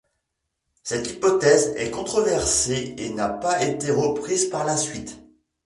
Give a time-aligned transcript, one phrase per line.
[0.81, 5.19] Cette hypothèse est controversée et n'a pas été reprise par la suite.